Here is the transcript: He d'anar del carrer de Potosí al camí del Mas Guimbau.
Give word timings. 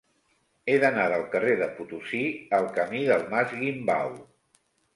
He 0.71 0.77
d'anar 0.83 1.03
del 1.11 1.25
carrer 1.35 1.51
de 1.59 1.67
Potosí 1.75 2.23
al 2.61 2.67
camí 2.81 3.05
del 3.13 3.29
Mas 3.35 3.55
Guimbau. 3.63 4.21